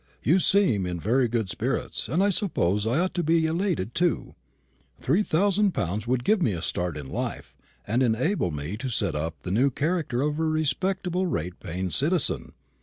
You 0.23 0.39
seem 0.39 0.87
in 0.87 0.99
very 0.99 1.27
good 1.27 1.47
spirits; 1.47 2.09
and 2.09 2.23
I 2.23 2.31
suppose 2.31 2.87
I 2.87 2.97
ought 2.97 3.13
to 3.13 3.21
be 3.21 3.45
elated 3.45 3.93
too. 3.93 4.33
Three 4.99 5.21
thousand 5.21 5.75
pounds 5.75 6.07
would 6.07 6.23
give 6.23 6.41
me 6.41 6.53
a 6.53 6.61
start 6.63 6.97
in 6.97 7.07
life, 7.07 7.55
and 7.85 8.01
enable 8.01 8.49
me 8.49 8.77
to 8.77 8.89
set 8.89 9.13
up 9.13 9.35
in 9.45 9.53
the 9.53 9.59
new 9.59 9.69
character 9.69 10.23
of 10.23 10.39
a 10.39 10.43
respectable 10.43 11.27
rate 11.27 11.59
paying 11.59 11.91
citizen. 11.91 12.53